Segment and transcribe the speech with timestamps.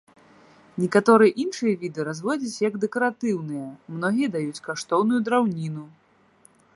[0.83, 3.67] Некаторыя іншыя віды разводзяць як дэкаратыўныя,
[3.97, 5.85] многія даюць каштоўную драўніну.